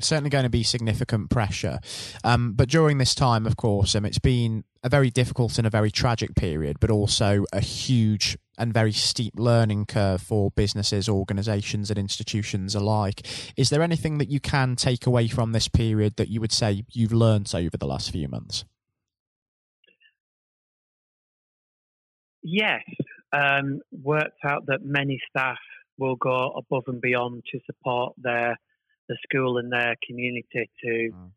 Certainly 0.00 0.30
going 0.30 0.44
to 0.44 0.50
be 0.50 0.64
significant 0.64 1.30
pressure. 1.30 1.78
Um, 2.24 2.54
but 2.54 2.68
during 2.68 2.98
this 2.98 3.14
time, 3.14 3.46
of 3.46 3.56
course, 3.56 3.94
um, 3.94 4.04
it's 4.04 4.18
been 4.18 4.64
a 4.82 4.88
very 4.88 5.10
difficult 5.10 5.58
and 5.58 5.66
a 5.66 5.70
very 5.70 5.92
tragic 5.92 6.34
period, 6.34 6.80
but 6.80 6.90
also 6.90 7.44
a 7.52 7.60
huge 7.60 8.36
and 8.58 8.74
very 8.74 8.92
steep 8.92 9.34
learning 9.36 9.86
curve 9.86 10.22
for 10.22 10.50
businesses, 10.50 11.08
organisations, 11.08 11.88
and 11.88 11.98
institutions 11.98 12.74
alike. 12.74 13.26
Is 13.56 13.70
there 13.70 13.82
anything 13.82 14.18
that 14.18 14.28
you 14.28 14.40
can 14.40 14.74
take 14.74 15.06
away 15.06 15.28
from 15.28 15.52
this 15.52 15.68
period 15.68 16.16
that 16.16 16.28
you 16.28 16.40
would 16.40 16.52
say 16.52 16.82
you've 16.90 17.12
learned 17.12 17.52
over 17.54 17.76
the 17.76 17.86
last 17.86 18.10
few 18.10 18.26
months? 18.26 18.64
Yes, 22.42 22.82
um, 23.32 23.80
worked 23.92 24.38
out 24.44 24.66
that 24.66 24.80
many 24.82 25.20
staff 25.28 25.58
will 25.98 26.16
go 26.16 26.52
above 26.56 26.84
and 26.86 27.00
beyond 27.00 27.42
to 27.52 27.60
support 27.66 28.14
their 28.18 28.56
the 29.08 29.16
school 29.28 29.58
and 29.58 29.72
their 29.72 29.96
community 30.06 30.70
to 30.84 31.10
mm. 31.12 31.30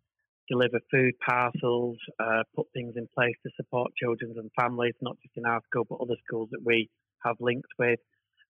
deliver 0.48 0.80
food 0.92 1.14
parcels, 1.28 1.98
uh, 2.20 2.44
put 2.56 2.68
things 2.72 2.94
in 2.96 3.08
place 3.16 3.36
to 3.44 3.52
support 3.56 3.92
children 4.00 4.34
and 4.38 4.52
families, 4.60 4.94
not 5.02 5.18
just 5.24 5.36
in 5.36 5.46
our 5.46 5.60
school 5.66 5.86
but 5.90 6.00
other 6.00 6.20
schools 6.26 6.50
that 6.52 6.62
we 6.64 6.90
have 7.26 7.36
linked 7.40 7.74
with. 7.80 8.00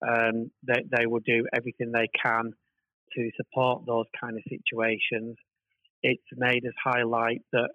Um, 0.06 0.52
they, 0.68 0.84
they 0.98 1.06
will 1.06 1.22
do 1.26 1.46
everything 1.56 1.92
they 1.94 2.10
can 2.22 2.52
to 3.16 3.30
support 3.38 3.86
those 3.88 4.06
kind 4.20 4.36
of 4.36 4.44
situations. 4.50 5.38
it's 6.02 6.22
made 6.36 6.66
us 6.66 6.74
highlight 6.84 7.42
that 7.54 7.70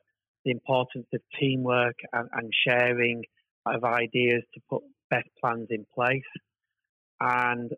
the 0.45 0.51
importance 0.51 1.07
of 1.15 1.21
teamwork 1.41 1.97
and, 2.13 2.29
and 2.33 2.53
sharing 2.67 3.23
of 3.75 3.85
ideas 3.85 4.43
to 4.55 4.61
put 4.69 4.83
best 5.11 5.29
plans 5.41 5.69
in 5.71 5.87
place. 5.95 6.23
And 7.21 7.71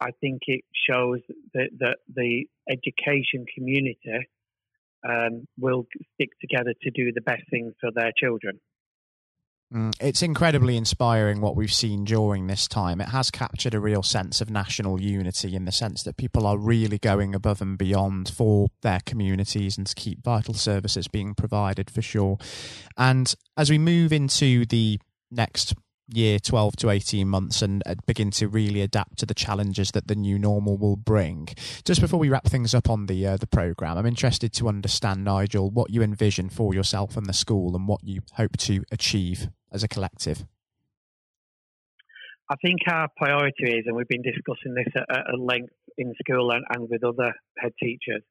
I 0.00 0.10
think 0.20 0.42
it 0.46 0.64
shows 0.88 1.20
that, 1.54 1.70
that 1.78 1.98
the 2.12 2.46
education 2.68 3.46
community 3.54 4.28
um, 5.08 5.46
will 5.58 5.86
stick 6.14 6.30
together 6.40 6.74
to 6.82 6.90
do 6.90 7.12
the 7.12 7.20
best 7.20 7.42
things 7.50 7.72
for 7.80 7.90
their 7.92 8.12
children. 8.16 8.60
Mm, 9.72 9.94
it's 10.00 10.22
incredibly 10.22 10.76
inspiring 10.76 11.40
what 11.40 11.56
we've 11.56 11.72
seen 11.72 12.04
during 12.04 12.46
this 12.46 12.68
time. 12.68 13.00
It 13.00 13.08
has 13.08 13.30
captured 13.30 13.72
a 13.74 13.80
real 13.80 14.02
sense 14.02 14.42
of 14.42 14.50
national 14.50 15.00
unity 15.00 15.56
in 15.56 15.64
the 15.64 15.72
sense 15.72 16.02
that 16.02 16.18
people 16.18 16.46
are 16.46 16.58
really 16.58 16.98
going 16.98 17.34
above 17.34 17.62
and 17.62 17.78
beyond 17.78 18.28
for 18.28 18.68
their 18.82 19.00
communities 19.06 19.78
and 19.78 19.86
to 19.86 19.94
keep 19.94 20.22
vital 20.22 20.52
services 20.52 21.08
being 21.08 21.34
provided 21.34 21.90
for 21.90 22.02
sure. 22.02 22.36
And 22.98 23.32
as 23.56 23.70
we 23.70 23.78
move 23.78 24.12
into 24.12 24.66
the 24.66 25.00
next 25.30 25.74
year 26.08 26.38
12 26.38 26.76
to 26.76 26.90
18 26.90 27.26
months 27.26 27.62
and 27.62 27.82
uh, 27.86 27.94
begin 28.06 28.30
to 28.32 28.48
really 28.48 28.80
adapt 28.80 29.18
to 29.18 29.26
the 29.26 29.34
challenges 29.34 29.90
that 29.92 30.08
the 30.08 30.14
new 30.14 30.38
normal 30.38 30.76
will 30.76 30.96
bring. 30.96 31.48
Just 31.84 32.00
before 32.00 32.20
we 32.20 32.28
wrap 32.28 32.46
things 32.46 32.74
up 32.74 32.90
on 32.90 33.06
the 33.06 33.26
uh, 33.26 33.36
the 33.36 33.46
program 33.46 33.96
i'm 33.96 34.06
interested 34.06 34.52
to 34.52 34.68
understand 34.68 35.24
nigel 35.24 35.70
what 35.70 35.90
you 35.90 36.02
envision 36.02 36.48
for 36.48 36.74
yourself 36.74 37.16
and 37.16 37.26
the 37.26 37.32
school 37.32 37.74
and 37.74 37.88
what 37.88 38.02
you 38.04 38.20
hope 38.34 38.56
to 38.56 38.84
achieve 38.90 39.48
as 39.72 39.82
a 39.82 39.88
collective. 39.88 40.44
I 42.50 42.56
think 42.56 42.80
our 42.88 43.08
priority 43.16 43.70
is, 43.78 43.84
and 43.86 43.96
we've 43.96 44.08
been 44.08 44.22
discussing 44.22 44.74
this 44.74 44.92
at, 44.94 45.16
at 45.16 45.38
length 45.38 45.72
in 45.96 46.12
school 46.20 46.50
and, 46.50 46.64
and 46.74 46.88
with 46.90 47.02
other 47.02 47.32
head 47.58 47.72
teachers, 47.82 48.22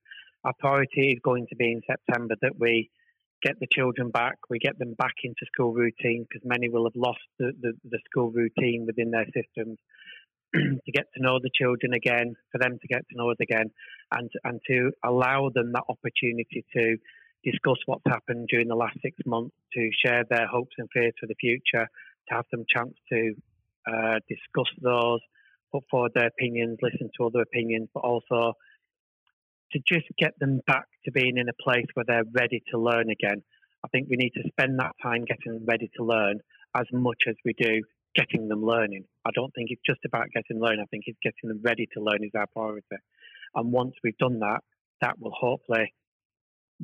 our 0.43 0.53
priority 0.59 1.09
is 1.09 1.19
going 1.23 1.47
to 1.49 1.55
be 1.55 1.71
in 1.71 1.81
September 1.89 2.35
that 2.41 2.59
we 2.59 2.91
get 3.41 3.59
the 3.59 3.67
children 3.71 4.09
back, 4.09 4.37
we 4.49 4.59
get 4.59 4.77
them 4.79 4.93
back 4.97 5.15
into 5.23 5.45
school 5.53 5.73
routine 5.73 6.25
because 6.27 6.45
many 6.45 6.69
will 6.69 6.85
have 6.85 6.95
lost 6.95 7.19
the, 7.39 7.51
the, 7.61 7.73
the 7.89 7.99
school 8.09 8.31
routine 8.31 8.85
within 8.85 9.11
their 9.11 9.25
systems. 9.25 9.77
to 10.53 10.91
get 10.91 11.05
to 11.15 11.21
know 11.21 11.39
the 11.41 11.49
children 11.53 11.93
again, 11.93 12.35
for 12.51 12.57
them 12.57 12.77
to 12.81 12.87
get 12.87 13.01
to 13.09 13.15
know 13.15 13.31
us 13.31 13.37
again, 13.41 13.71
and 14.11 14.29
and 14.43 14.59
to 14.67 14.91
allow 15.05 15.49
them 15.53 15.71
that 15.71 15.83
opportunity 15.87 16.65
to 16.75 16.97
discuss 17.43 17.77
what's 17.85 18.03
happened 18.05 18.47
during 18.49 18.67
the 18.67 18.75
last 18.75 18.97
six 19.01 19.15
months, 19.25 19.55
to 19.73 19.89
share 20.05 20.25
their 20.29 20.47
hopes 20.47 20.75
and 20.77 20.89
fears 20.93 21.13
for 21.19 21.27
the 21.27 21.35
future, 21.39 21.87
to 22.27 22.35
have 22.35 22.45
them 22.51 22.65
chance 22.67 22.93
to 23.11 23.33
uh, 23.89 24.19
discuss 24.27 24.71
those, 24.81 25.21
put 25.71 25.83
forward 25.89 26.11
their 26.15 26.27
opinions, 26.27 26.77
listen 26.81 27.09
to 27.17 27.25
other 27.25 27.41
opinions, 27.41 27.87
but 27.93 28.01
also 28.01 28.53
to 29.73 29.79
just 29.87 30.07
get 30.17 30.37
them 30.39 30.61
back 30.67 30.85
to 31.05 31.11
being 31.11 31.37
in 31.37 31.49
a 31.49 31.63
place 31.63 31.85
where 31.93 32.05
they're 32.07 32.23
ready 32.33 32.63
to 32.71 32.79
learn 32.79 33.09
again. 33.09 33.41
I 33.83 33.87
think 33.87 34.07
we 34.09 34.17
need 34.17 34.33
to 34.35 34.43
spend 34.49 34.79
that 34.79 34.95
time 35.01 35.25
getting 35.25 35.53
them 35.53 35.65
ready 35.65 35.89
to 35.97 36.03
learn 36.03 36.39
as 36.75 36.85
much 36.91 37.23
as 37.27 37.35
we 37.43 37.53
do 37.53 37.81
getting 38.15 38.47
them 38.47 38.63
learning. 38.63 39.05
I 39.25 39.29
don't 39.33 39.53
think 39.53 39.69
it's 39.71 39.81
just 39.85 40.01
about 40.05 40.27
getting 40.33 40.57
them 40.57 40.65
learning. 40.65 40.81
I 40.81 40.89
think 40.91 41.03
it's 41.07 41.19
getting 41.23 41.49
them 41.49 41.61
ready 41.63 41.87
to 41.93 42.03
learn 42.03 42.23
is 42.23 42.31
our 42.35 42.47
priority. 42.53 42.85
And 43.55 43.71
once 43.71 43.93
we've 44.03 44.17
done 44.17 44.39
that, 44.39 44.61
that 45.01 45.19
will 45.19 45.31
hopefully 45.31 45.93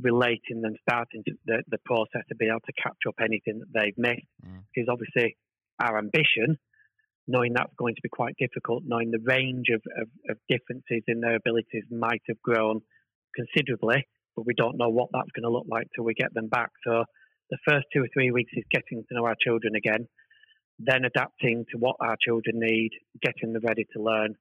relate 0.02 0.42
in 0.50 0.62
them 0.62 0.76
starting 0.88 1.24
to, 1.26 1.34
the, 1.46 1.64
the 1.70 1.80
process 1.86 2.22
to 2.30 2.36
be 2.36 2.48
able 2.48 2.62
to 2.66 2.74
catch 2.82 2.98
up 3.08 3.16
anything 3.20 3.60
that 3.60 3.74
they've 3.74 3.98
missed. 3.98 4.28
Mm. 4.46 4.64
Because 4.74 4.90
obviously 4.90 5.38
our 5.80 5.98
ambition 5.98 6.58
knowing 7.28 7.54
that's 7.54 7.74
going 7.78 7.96
to 7.96 8.02
be 8.02 8.10
quite 8.10 8.36
difficult, 8.40 8.84
knowing 8.86 9.12
the 9.12 9.24
range 9.24 9.68
of, 9.74 9.82
of, 10.00 10.08
of 10.30 10.38
differences 10.50 11.04
in 11.08 11.20
their 11.20 11.36
abilities 11.36 11.84
might 11.92 12.22
have 12.28 12.42
grown 12.42 12.82
considerably, 13.36 14.08
but 14.36 14.46
we 14.46 14.54
don't 14.54 14.78
know 14.78 14.90
what 14.90 15.10
that's 15.12 15.32
going 15.36 15.44
to 15.44 15.50
look 15.50 15.68
like 15.70 15.88
till 15.94 16.06
we 16.06 16.14
get 16.14 16.34
them 16.34 16.48
back. 16.48 16.70
So 16.86 17.04
the 17.50 17.58
first 17.68 17.86
two 17.94 18.04
or 18.04 18.08
three 18.14 18.32
weeks 18.32 18.52
is 18.56 18.64
getting 18.72 19.04
to 19.04 19.16
know 19.16 19.26
our 19.26 19.36
children 19.42 19.76
again, 19.76 20.08
then 20.80 21.06
adapting 21.06 21.66
to 21.72 21.78
what 21.78 21.98
our 22.00 22.16
children 22.24 22.60
need, 22.60 22.92
getting 23.22 23.54
them 23.54 23.64
ready 23.66 23.86
to 23.94 24.02
learn, 24.02 24.36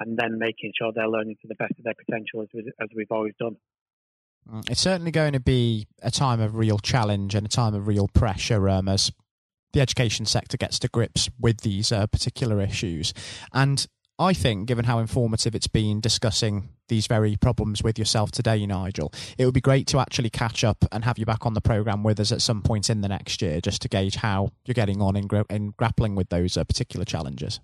and 0.00 0.18
then 0.18 0.38
making 0.38 0.72
sure 0.76 0.92
they're 0.92 1.08
learning 1.08 1.36
to 1.42 1.48
the 1.48 1.54
best 1.54 1.72
of 1.78 1.84
their 1.84 1.94
potential 1.94 2.42
as, 2.42 2.48
we, 2.52 2.64
as 2.80 2.88
we've 2.96 3.10
always 3.10 3.34
done. 3.38 3.56
Mm, 4.50 4.68
it's 4.70 4.80
certainly 4.80 5.10
going 5.10 5.32
to 5.32 5.40
be 5.40 5.86
a 6.02 6.10
time 6.10 6.40
of 6.40 6.56
real 6.56 6.78
challenge 6.78 7.34
and 7.34 7.46
a 7.46 7.48
time 7.48 7.74
of 7.74 7.86
real 7.86 8.08
pressure 8.08 8.68
um, 8.68 8.88
as 8.88 9.12
the 9.74 9.80
education 9.80 10.24
sector 10.24 10.56
gets 10.56 10.78
to 10.78 10.88
grips 10.88 11.28
with 11.38 11.60
these 11.60 11.92
uh, 11.92 12.06
particular 12.06 12.60
issues. 12.62 13.12
And 13.52 13.86
I 14.18 14.32
think, 14.32 14.68
given 14.68 14.84
how 14.84 15.00
informative 15.00 15.54
it's 15.56 15.66
been 15.66 16.00
discussing 16.00 16.68
these 16.88 17.08
very 17.08 17.36
problems 17.36 17.82
with 17.82 17.98
yourself 17.98 18.30
today, 18.30 18.64
Nigel, 18.64 19.12
it 19.36 19.44
would 19.44 19.54
be 19.54 19.60
great 19.60 19.88
to 19.88 19.98
actually 19.98 20.30
catch 20.30 20.62
up 20.62 20.84
and 20.92 21.04
have 21.04 21.18
you 21.18 21.26
back 21.26 21.44
on 21.44 21.54
the 21.54 21.60
program 21.60 22.04
with 22.04 22.20
us 22.20 22.30
at 22.30 22.40
some 22.40 22.62
point 22.62 22.88
in 22.88 23.00
the 23.00 23.08
next 23.08 23.42
year, 23.42 23.60
just 23.60 23.82
to 23.82 23.88
gauge 23.88 24.16
how 24.16 24.50
you're 24.64 24.74
getting 24.74 25.02
on 25.02 25.16
in, 25.16 25.28
in 25.50 25.74
grappling 25.76 26.14
with 26.14 26.28
those 26.28 26.56
uh, 26.56 26.62
particular 26.62 27.04
challenges. 27.04 27.60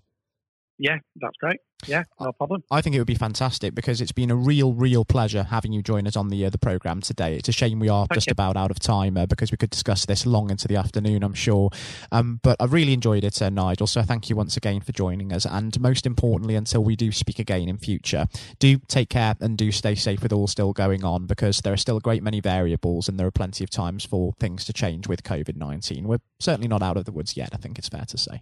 Yeah, 0.79 0.97
that's 1.17 1.37
great. 1.38 1.61
Yeah, 1.87 2.05
no 2.21 2.33
problem. 2.33 2.63
I 2.71 2.81
think 2.81 2.95
it 2.95 2.99
would 2.99 3.07
be 3.07 3.15
fantastic 3.15 3.75
because 3.75 4.01
it's 4.01 4.13
been 4.13 4.31
a 4.31 4.37
real, 4.37 4.73
real 4.73 5.05
pleasure 5.05 5.45
having 5.45 5.73
you 5.73 5.83
join 5.83 6.07
us 6.07 6.17
on 6.17 6.29
the 6.29 6.45
uh, 6.45 6.51
the 6.51 6.59
program 6.59 7.01
today. 7.01 7.37
It's 7.37 7.49
a 7.49 7.53
shame 7.53 7.79
we 7.79 7.89
are 7.89 8.07
Thank 8.07 8.17
just 8.17 8.27
you. 8.29 8.33
about 8.33 8.57
out 8.57 8.71
of 8.71 8.79
time 8.79 9.17
uh, 9.17 9.27
because 9.27 9.51
we 9.51 9.57
could 9.57 9.71
discuss 9.71 10.05
this 10.05 10.27
long 10.27 10.51
into 10.51 10.69
the 10.69 10.77
afternoon, 10.77 11.23
I'm 11.23 11.35
sure. 11.35 11.71
Um, 12.13 12.41
but 12.43 12.57
I've 12.61 12.73
really 12.73 12.93
enjoyed 12.93 13.25
it, 13.25 13.41
uh, 13.41 13.51
Nigel. 13.51 13.87
So 13.87 14.03
thank 14.03 14.29
you 14.29 14.37
once 14.37 14.57
again 14.57 14.81
for 14.81 14.93
joining 14.93 15.33
us. 15.33 15.47
And 15.47 15.79
most 15.81 16.07
importantly, 16.07 16.55
until 16.55 16.85
we 16.85 16.97
do 16.97 17.13
speak 17.13 17.39
again 17.39 17.69
in 17.69 17.79
future, 17.79 18.27
do 18.59 18.79
take 18.89 19.09
care 19.09 19.35
and 19.41 19.57
do 19.57 19.73
stay 19.73 19.95
safe 19.95 20.23
with 20.23 20.33
all 20.33 20.47
still 20.47 20.73
going 20.73 21.05
on 21.05 21.27
because 21.27 21.61
there 21.61 21.73
are 21.73 21.79
still 21.79 21.97
a 21.97 22.01
great 22.01 22.23
many 22.23 22.41
variables 22.41 23.09
and 23.09 23.19
there 23.19 23.27
are 23.27 23.33
plenty 23.33 23.65
of 23.65 23.71
times 23.71 24.05
for 24.05 24.35
things 24.39 24.65
to 24.67 24.73
change 24.73 25.09
with 25.09 25.23
COVID 25.23 25.57
19. 25.57 26.07
We're 26.07 26.19
certainly 26.39 26.69
not 26.69 26.83
out 26.83 26.97
of 26.97 27.05
the 27.05 27.13
woods 27.13 27.37
yet, 27.37 27.51
I 27.53 27.57
think 27.57 27.79
it's 27.79 27.89
fair 27.89 28.05
to 28.07 28.19
say. 28.19 28.41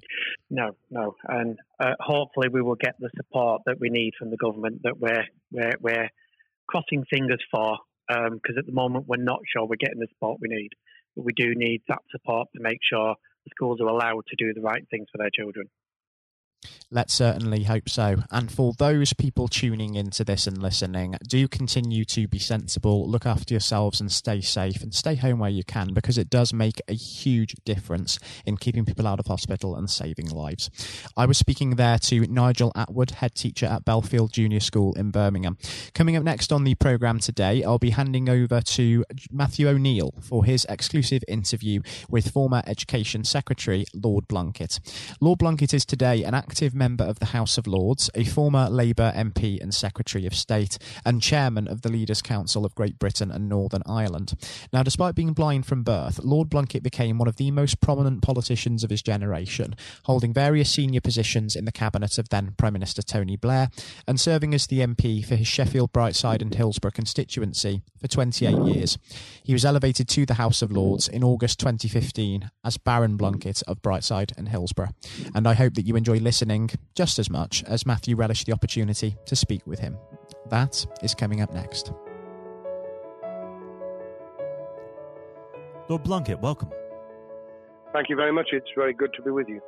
No, 0.50 0.74
no. 0.90 1.14
And 1.28 1.58
uh, 1.78 1.92
hopefully 2.00 2.48
we 2.48 2.62
will 2.62 2.74
get 2.74 2.94
the 2.98 3.10
support 3.14 3.27
that 3.32 3.76
we 3.80 3.90
need 3.90 4.12
from 4.18 4.30
the 4.30 4.36
government 4.36 4.80
that 4.84 4.98
we're 4.98 5.24
we're, 5.50 5.74
we're 5.80 6.08
crossing 6.66 7.04
fingers 7.10 7.42
for 7.50 7.78
because 8.08 8.56
um, 8.56 8.58
at 8.58 8.66
the 8.66 8.72
moment 8.72 9.06
we're 9.06 9.22
not 9.22 9.40
sure 9.52 9.66
we're 9.66 9.76
getting 9.76 10.00
the 10.00 10.08
support 10.14 10.38
we 10.40 10.48
need, 10.48 10.70
but 11.14 11.24
we 11.24 11.32
do 11.32 11.54
need 11.54 11.82
that 11.88 12.02
support 12.10 12.48
to 12.54 12.62
make 12.62 12.78
sure 12.82 13.14
the 13.44 13.50
schools 13.50 13.80
are 13.80 13.88
allowed 13.88 14.24
to 14.28 14.36
do 14.36 14.54
the 14.54 14.62
right 14.62 14.84
things 14.90 15.06
for 15.12 15.18
their 15.18 15.30
children. 15.34 15.66
Let's 16.90 17.12
certainly 17.12 17.64
hope 17.64 17.88
so. 17.88 18.16
And 18.30 18.50
for 18.50 18.72
those 18.78 19.12
people 19.12 19.46
tuning 19.46 19.94
into 19.94 20.24
this 20.24 20.46
and 20.46 20.56
listening, 20.56 21.16
do 21.28 21.46
continue 21.46 22.06
to 22.06 22.26
be 22.26 22.38
sensible, 22.38 23.08
look 23.08 23.26
after 23.26 23.52
yourselves 23.52 24.00
and 24.00 24.10
stay 24.10 24.40
safe 24.40 24.82
and 24.82 24.94
stay 24.94 25.14
home 25.14 25.38
where 25.38 25.50
you 25.50 25.64
can 25.64 25.92
because 25.92 26.16
it 26.16 26.30
does 26.30 26.54
make 26.54 26.80
a 26.88 26.94
huge 26.94 27.54
difference 27.66 28.18
in 28.46 28.56
keeping 28.56 28.86
people 28.86 29.06
out 29.06 29.20
of 29.20 29.26
hospital 29.26 29.76
and 29.76 29.90
saving 29.90 30.30
lives. 30.30 30.70
I 31.14 31.26
was 31.26 31.36
speaking 31.36 31.76
there 31.76 31.98
to 31.98 32.26
Nigel 32.26 32.72
Attwood, 32.72 33.10
head 33.10 33.34
teacher 33.34 33.66
at 33.66 33.84
Bellfield 33.84 34.32
Junior 34.32 34.60
School 34.60 34.94
in 34.94 35.10
Birmingham. 35.10 35.58
Coming 35.92 36.16
up 36.16 36.24
next 36.24 36.52
on 36.52 36.64
the 36.64 36.74
programme 36.74 37.18
today, 37.18 37.62
I'll 37.62 37.78
be 37.78 37.90
handing 37.90 38.30
over 38.30 38.62
to 38.62 39.04
Matthew 39.30 39.68
O'Neill 39.68 40.14
for 40.22 40.46
his 40.46 40.64
exclusive 40.70 41.22
interview 41.28 41.82
with 42.08 42.30
former 42.30 42.62
Education 42.66 43.24
Secretary 43.24 43.84
Lord 43.92 44.26
Blunkett. 44.26 44.80
Lord 45.20 45.38
Blunkett 45.38 45.74
is 45.74 45.84
today 45.84 46.24
an 46.24 46.34
active 46.48 46.74
member 46.74 47.04
of 47.04 47.18
the 47.18 47.26
House 47.26 47.58
of 47.58 47.66
Lords, 47.66 48.08
a 48.14 48.24
former 48.24 48.70
Labour 48.70 49.12
MP 49.14 49.60
and 49.60 49.74
Secretary 49.74 50.24
of 50.24 50.34
State, 50.34 50.78
and 51.04 51.20
chairman 51.20 51.68
of 51.68 51.82
the 51.82 51.90
Leaders' 51.90 52.22
Council 52.22 52.64
of 52.64 52.74
Great 52.74 52.98
Britain 52.98 53.30
and 53.30 53.50
Northern 53.50 53.82
Ireland. 53.84 54.32
Now, 54.72 54.82
despite 54.82 55.14
being 55.14 55.34
blind 55.34 55.66
from 55.66 55.82
birth, 55.82 56.18
Lord 56.24 56.48
Blunkett 56.48 56.82
became 56.82 57.18
one 57.18 57.28
of 57.28 57.36
the 57.36 57.50
most 57.50 57.82
prominent 57.82 58.22
politicians 58.22 58.82
of 58.82 58.88
his 58.88 59.02
generation, 59.02 59.76
holding 60.04 60.32
various 60.32 60.72
senior 60.72 61.02
positions 61.02 61.54
in 61.54 61.66
the 61.66 61.70
cabinet 61.70 62.16
of 62.16 62.30
then 62.30 62.54
Prime 62.56 62.72
Minister 62.72 63.02
Tony 63.02 63.36
Blair 63.36 63.68
and 64.06 64.18
serving 64.18 64.54
as 64.54 64.66
the 64.66 64.80
MP 64.80 65.22
for 65.22 65.36
his 65.36 65.48
Sheffield, 65.48 65.92
Brightside, 65.92 66.40
and 66.40 66.54
Hillsborough 66.54 66.92
constituency 66.92 67.82
for 68.00 68.08
28 68.08 68.56
years. 68.74 68.96
He 69.44 69.52
was 69.52 69.66
elevated 69.66 70.08
to 70.08 70.24
the 70.24 70.34
House 70.34 70.62
of 70.62 70.72
Lords 70.72 71.08
in 71.08 71.22
August 71.22 71.60
2015 71.60 72.50
as 72.64 72.78
Baron 72.78 73.18
Blunkett 73.18 73.62
of 73.64 73.82
Brightside 73.82 74.32
and 74.38 74.48
Hillsborough. 74.48 74.94
And 75.34 75.46
I 75.46 75.52
hope 75.52 75.74
that 75.74 75.86
you 75.86 75.94
enjoy 75.94 76.16
listening 76.16 76.37
just 76.94 77.18
as 77.18 77.30
much 77.30 77.64
as 77.64 77.86
Matthew 77.86 78.16
relished 78.16 78.46
the 78.46 78.52
opportunity 78.52 79.16
to 79.26 79.36
speak 79.36 79.66
with 79.66 79.78
him. 79.78 79.96
That 80.50 80.84
is 81.02 81.14
coming 81.14 81.40
up 81.40 81.52
next. 81.52 81.92
Lord 85.88 86.04
Blunkett, 86.04 86.40
welcome. 86.40 86.70
Thank 87.92 88.10
you 88.10 88.16
very 88.16 88.32
much. 88.32 88.48
It's 88.52 88.70
very 88.76 88.92
good 88.92 89.12
to 89.14 89.22
be 89.22 89.30
with 89.30 89.48
you. 89.48 89.60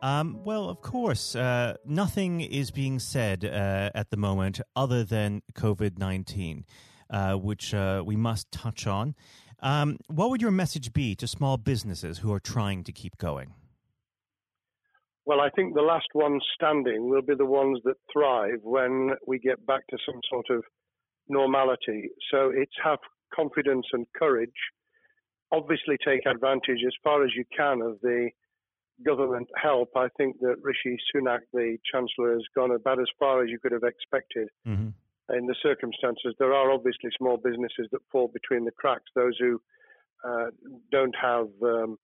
Um, 0.00 0.40
well, 0.44 0.68
of 0.68 0.80
course, 0.82 1.34
uh, 1.34 1.76
nothing 1.84 2.40
is 2.40 2.70
being 2.70 2.98
said 2.98 3.44
uh, 3.44 3.90
at 3.94 4.10
the 4.10 4.16
moment 4.16 4.60
other 4.76 5.04
than 5.04 5.42
COVID 5.54 5.98
19, 5.98 6.64
uh, 7.10 7.34
which 7.34 7.72
uh, 7.72 8.02
we 8.04 8.16
must 8.16 8.50
touch 8.52 8.86
on. 8.86 9.14
Um, 9.60 9.98
what 10.08 10.28
would 10.30 10.42
your 10.42 10.50
message 10.50 10.92
be 10.92 11.14
to 11.16 11.26
small 11.26 11.56
businesses 11.56 12.18
who 12.18 12.32
are 12.32 12.40
trying 12.40 12.84
to 12.84 12.92
keep 12.92 13.16
going? 13.16 13.54
Well, 15.26 15.40
I 15.40 15.48
think 15.50 15.74
the 15.74 15.82
last 15.82 16.08
ones 16.14 16.44
standing 16.54 17.08
will 17.08 17.22
be 17.22 17.34
the 17.34 17.46
ones 17.46 17.80
that 17.84 17.96
thrive 18.12 18.60
when 18.62 19.10
we 19.26 19.38
get 19.38 19.64
back 19.66 19.86
to 19.88 19.98
some 20.04 20.20
sort 20.28 20.46
of 20.50 20.62
normality. 21.28 22.10
So 22.30 22.50
it's 22.54 22.74
have 22.82 22.98
confidence 23.34 23.86
and 23.92 24.06
courage. 24.16 24.50
Obviously, 25.50 25.96
take 26.04 26.26
advantage 26.26 26.80
as 26.86 26.92
far 27.02 27.24
as 27.24 27.30
you 27.34 27.44
can 27.56 27.80
of 27.80 27.98
the 28.02 28.30
government 29.04 29.48
help. 29.60 29.90
I 29.96 30.08
think 30.16 30.40
that 30.40 30.56
Rishi 30.62 30.96
Sunak, 31.14 31.40
the 31.52 31.78
Chancellor, 31.90 32.34
has 32.34 32.44
gone 32.54 32.72
about 32.72 33.00
as 33.00 33.08
far 33.18 33.42
as 33.42 33.50
you 33.50 33.58
could 33.58 33.72
have 33.72 33.82
expected. 33.82 34.48
Mm-hmm. 34.66 34.88
In 35.36 35.46
the 35.46 35.56
circumstances, 35.62 36.34
there 36.38 36.52
are 36.52 36.70
obviously 36.70 37.10
small 37.16 37.38
businesses 37.38 37.88
that 37.92 38.00
fall 38.12 38.28
between 38.28 38.66
the 38.66 38.72
cracks. 38.72 39.10
Those 39.14 39.36
who 39.38 39.60
uh, 40.22 40.46
don't 40.92 41.14
have 41.20 41.48
um, 41.62 41.96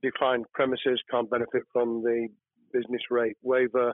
defined 0.00 0.46
premises 0.54 1.00
can't 1.10 1.28
benefit 1.28 1.62
from 1.72 2.02
the 2.02 2.28
business 2.72 3.02
rate 3.10 3.36
waiver. 3.42 3.92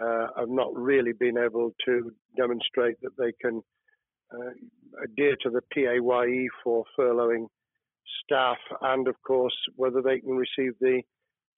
Uh, 0.00 0.28
have 0.38 0.48
not 0.48 0.74
really 0.74 1.12
been 1.12 1.36
able 1.36 1.74
to 1.84 2.12
demonstrate 2.36 2.96
that 3.02 3.10
they 3.18 3.32
can 3.40 3.60
uh, 4.32 4.50
adhere 5.04 5.36
to 5.42 5.50
the 5.50 5.60
PAYE 5.74 6.48
for 6.62 6.84
furloughing 6.98 7.46
staff, 8.24 8.56
and 8.82 9.08
of 9.08 9.16
course 9.26 9.54
whether 9.76 10.00
they 10.00 10.20
can 10.20 10.36
receive 10.36 10.72
the 10.80 11.02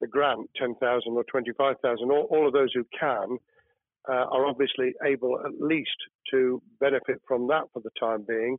the 0.03 0.09
grant, 0.09 0.51
10,000 0.57 1.13
or 1.13 1.25
25,000. 1.31 2.11
All, 2.11 2.27
all, 2.29 2.47
of 2.47 2.53
those 2.53 2.73
who 2.75 2.85
can 2.99 3.39
uh, 4.09 4.27
are 4.33 4.47
obviously 4.47 4.93
able 5.07 5.39
at 5.47 5.53
least 5.61 5.97
to 6.33 6.61
benefit 6.81 7.23
from 7.27 7.47
that 7.47 7.65
for 7.73 7.81
the 7.81 7.91
time 7.99 8.25
being 8.27 8.59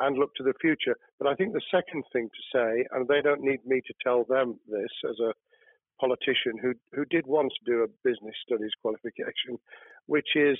and 0.00 0.18
look 0.18 0.34
to 0.36 0.42
the 0.42 0.52
future. 0.60 0.94
But 1.18 1.28
I 1.28 1.34
think 1.34 1.54
the 1.54 1.62
second 1.70 2.04
thing 2.12 2.28
to 2.28 2.58
say, 2.58 2.86
and 2.92 3.08
they 3.08 3.22
don't 3.22 3.40
need 3.40 3.64
me 3.64 3.80
to 3.86 3.94
tell 4.04 4.24
them 4.24 4.60
this 4.68 4.92
as 5.08 5.18
a 5.20 5.32
politician 6.02 6.54
who 6.60 6.72
who 6.92 7.04
did 7.04 7.26
once 7.26 7.52
do 7.64 7.84
a 7.84 8.08
business 8.08 8.34
studies 8.44 8.72
qualification, 8.82 9.58
which 10.06 10.30
is 10.34 10.58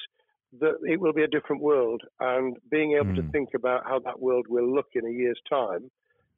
that 0.60 0.76
it 0.82 1.00
will 1.00 1.12
be 1.12 1.24
a 1.24 1.34
different 1.36 1.62
world, 1.62 2.02
and 2.20 2.56
being 2.70 2.92
able 2.92 3.12
mm. 3.12 3.16
to 3.16 3.22
hmm. 3.22 3.30
think 3.30 3.48
about 3.54 3.84
how 3.84 3.98
that 3.98 4.20
world 4.20 4.46
will 4.48 4.70
look 4.72 4.90
in 4.94 5.06
a 5.06 5.10
year's 5.10 5.40
time, 5.48 5.90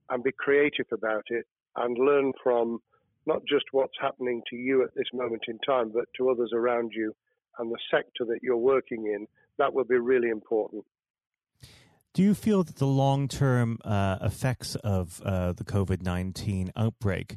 and 0.08 0.23
be 0.23 0.32
creative 0.32 0.87
about 0.92 1.25
it, 1.28 1.44
and 1.76 1.99
learn 1.99 2.32
from 2.42 2.78
not 3.26 3.42
just 3.49 3.64
what's 3.73 3.99
happening 4.00 4.42
to 4.50 4.56
you 4.56 4.82
at 4.84 4.94
this 4.94 5.11
moment 5.12 5.42
in 5.49 5.58
time, 5.66 5.90
but 5.92 6.04
to 6.16 6.30
others 6.30 6.52
around 6.54 6.92
you 6.94 7.12
and 7.58 7.70
the 7.70 7.78
sector 7.90 8.25
that 8.26 8.40
you're 8.42 8.56
working 8.56 9.06
in, 9.06 9.26
that 9.58 9.73
will 9.73 9.84
be 9.84 9.99
really 9.99 10.28
important. 10.28 10.84
Do 12.12 12.23
you 12.23 12.34
feel 12.34 12.62
that 12.62 12.76
the 12.76 12.87
long 12.87 13.26
term 13.26 13.78
uh, 13.84 14.18
effects 14.20 14.76
of 14.76 15.20
uh, 15.25 15.52
the 15.52 15.64
COVID 15.64 16.00
19 16.02 16.70
outbreak 16.76 17.37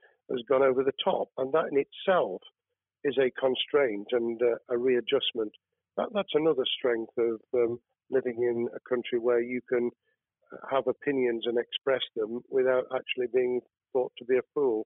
has 0.31 0.43
gone 0.47 0.63
over 0.63 0.83
the 0.83 0.93
top. 1.03 1.29
And 1.37 1.53
that 1.53 1.65
in 1.71 1.83
itself 1.85 2.41
is 3.03 3.17
a 3.17 3.31
constraint 3.39 4.07
and 4.11 4.41
uh, 4.41 4.55
a 4.69 4.77
readjustment. 4.77 5.51
That, 5.97 6.09
that's 6.13 6.33
another 6.33 6.65
strength 6.77 7.13
of 7.17 7.39
um, 7.53 7.79
living 8.09 8.37
in 8.37 8.67
a 8.75 8.89
country 8.89 9.19
where 9.19 9.41
you 9.41 9.61
can 9.67 9.89
have 10.69 10.87
opinions 10.87 11.43
and 11.45 11.57
express 11.57 12.01
them 12.15 12.41
without 12.49 12.83
actually 12.93 13.27
being 13.33 13.61
thought 13.93 14.11
to 14.17 14.25
be 14.25 14.37
a 14.37 14.41
fool. 14.53 14.85